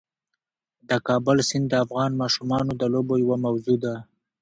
[0.89, 3.95] د کابل سیند د افغان ماشومانو د لوبو یوه موضوع ده.